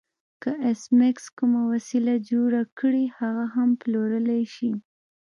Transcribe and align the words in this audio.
که 0.41 0.51
ایس 0.65 0.81
میکس 0.99 1.25
کومه 1.37 1.61
وسیله 1.71 2.13
جوړه 2.29 2.61
کړي 2.79 3.05
هغه 3.17 3.45
هم 3.53 3.69
پلورلی 3.81 4.43
شي 4.55 4.71